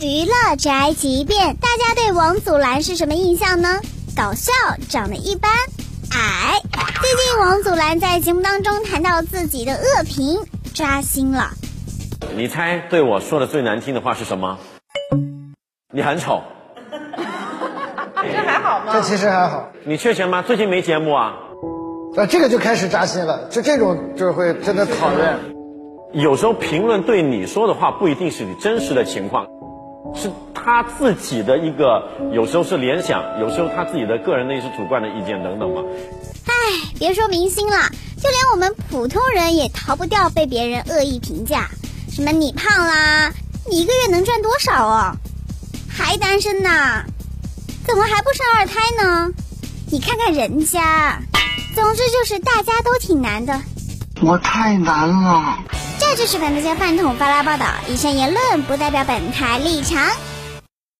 [0.00, 3.80] 娱乐宅急便，大家对王祖蓝是什么印象呢？
[4.16, 4.52] 搞笑，
[4.88, 5.50] 长得一般，
[6.10, 6.60] 矮。
[7.00, 10.40] 最近王祖蓝在节目当中谈到自己的恶评，
[10.74, 11.52] 扎心了。
[12.36, 14.58] 你猜对我说的最难听的话是什么？
[15.92, 16.42] 你很丑。
[16.90, 18.92] 这还好吗？
[18.92, 20.42] 这其实还好，你缺钱吗？
[20.42, 21.32] 最近没节目啊？
[22.16, 25.53] 那这个就开始扎心了，就这种就是会真的讨厌。
[26.14, 29.46] 有时候评论对你说的话不一定是你真实的情况，
[30.14, 35.82] 是他自己的一个，有时候是联想，有时候他自己的个人的一些主观的意见等等嘛。
[36.46, 36.52] 唉，
[37.00, 37.76] 别说明星了，
[38.22, 41.68] 就连我们普通人也逃不掉被别人恶意评价，
[42.12, 43.32] 什么你胖啦，
[43.68, 45.16] 你一个月能赚多少哦？
[45.88, 46.70] 还单身呢？
[47.84, 49.32] 怎么还不生二胎呢？
[49.90, 51.18] 你看看人家，
[51.74, 53.60] 总之就是大家都挺难的。
[54.22, 55.58] 我太难了。
[56.16, 60.00] 这就是本台饭桶发拉报道，以上言论不代表本台立场。